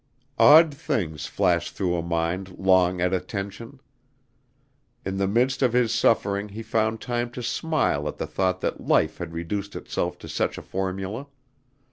[0.39, 3.79] Odd things flash through a mind long at a tension.
[5.05, 8.81] In the midst of his suffering he found time to smile at the thought that
[8.81, 11.27] life had reduced itself to such a formula.